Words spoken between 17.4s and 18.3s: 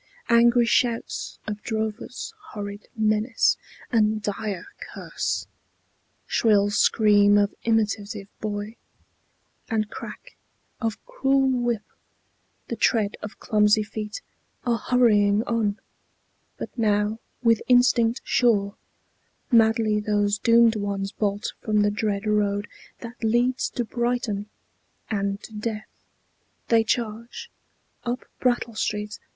with instinct